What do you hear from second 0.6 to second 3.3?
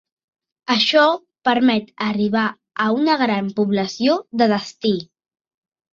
Això permet arribar a una